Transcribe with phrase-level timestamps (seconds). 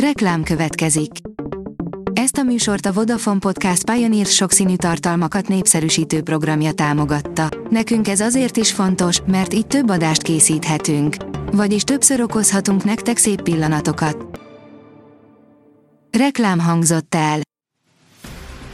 [0.00, 1.10] Reklám következik.
[2.12, 7.48] Ezt a műsort a Vodafone Podcast Pioneer sokszínű tartalmakat népszerűsítő programja támogatta.
[7.70, 11.16] Nekünk ez azért is fontos, mert így több adást készíthetünk.
[11.52, 14.40] Vagyis többször okozhatunk nektek szép pillanatokat.
[16.18, 17.38] Reklám hangzott el.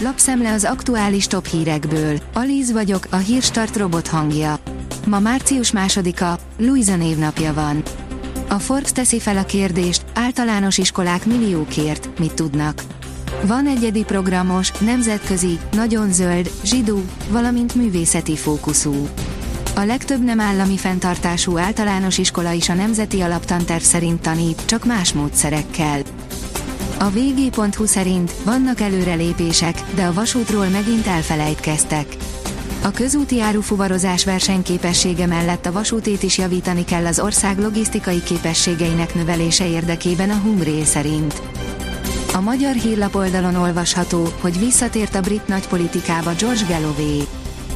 [0.01, 2.19] Lapszemle az aktuális top hírekből.
[2.35, 4.59] Alíz vagyok, a hírstart robot hangja.
[5.07, 7.83] Ma március másodika, Luisa névnapja van.
[8.53, 12.83] A Forbes teszi fel a kérdést, általános iskolák milliókért, mit tudnak.
[13.47, 19.09] Van egyedi programos, nemzetközi, nagyon zöld, zsidó, valamint művészeti fókuszú.
[19.75, 25.13] A legtöbb nem állami fenntartású általános iskola is a Nemzeti Alaptanterv szerint tanít, csak más
[25.13, 26.03] módszerekkel.
[26.99, 32.17] A vg.hu szerint vannak előrelépések, de a vasútról megint elfelejtkeztek.
[32.85, 39.69] A közúti árufuvarozás versenyképessége mellett a vasútét is javítani kell az ország logisztikai képességeinek növelése
[39.69, 41.43] érdekében a Humré szerint.
[42.35, 47.23] A magyar hírlap oldalon olvasható, hogy visszatért a brit nagypolitikába George Galloway.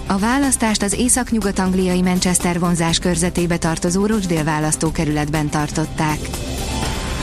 [0.06, 6.18] A választást az észak-nyugat-angliai Manchester vonzás körzetébe tartozó Rochdale választókerületben tartották.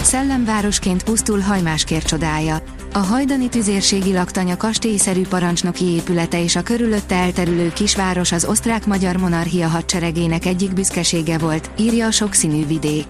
[0.02, 2.62] Szellemvárosként pusztul Hajmáskér csodája.
[2.96, 9.68] A hajdani tüzérségi laktanya kastélyszerű parancsnoki épülete és a körülötte elterülő kisváros az osztrák-magyar monarchia
[9.68, 13.06] hadseregének egyik büszkesége volt, írja a sokszínű vidék.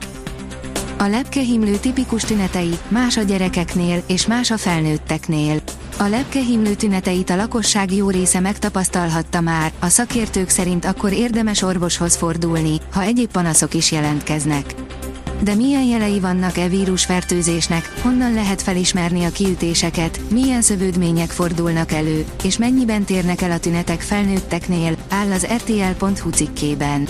[0.97, 5.61] A lepkehimlő tipikus tünetei, más a gyerekeknél és más a felnőtteknél.
[5.97, 12.15] A lepkehimlő tüneteit a lakosság jó része megtapasztalhatta már, a szakértők szerint akkor érdemes orvoshoz
[12.15, 14.82] fordulni, ha egyéb panaszok is jelentkeznek.
[15.43, 22.25] De milyen jelei vannak e vírusfertőzésnek, honnan lehet felismerni a kiütéseket, milyen szövődmények fordulnak elő,
[22.43, 27.07] és mennyiben térnek el a tünetek felnőtteknél, áll az RTL.hu cikkében.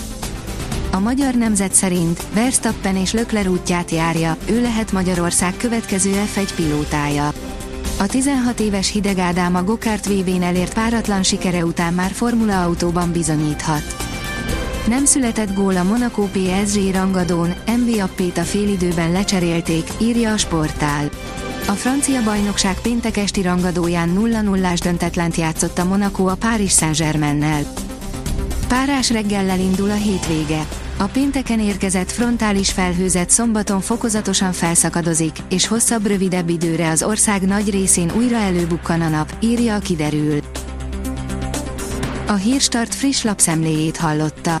[0.90, 7.32] A magyar nemzet szerint Verstappen és Lökler útját járja, ő lehet Magyarország következő F1 pilótája.
[7.98, 13.12] A 16 éves Hideg Ádám a Gokart VB-n elért páratlan sikere után már Formula autóban
[13.12, 14.03] bizonyíthat.
[14.86, 21.10] Nem született gól a Monaco PSG rangadón, Mbappét a félidőben lecserélték, írja a sportál.
[21.66, 27.62] A francia bajnokság péntek esti rangadóján 0-0-ás döntetlent játszott a Monaco a Paris Saint-Germainnel.
[28.68, 30.66] Párás reggellel indul a hétvége.
[30.96, 37.70] A pénteken érkezett frontális felhőzet szombaton fokozatosan felszakadozik, és hosszabb rövidebb időre az ország nagy
[37.70, 40.38] részén újra előbukkan a nap, írja a kiderül.
[42.26, 44.60] A Hírstart friss lapszemléjét hallotta.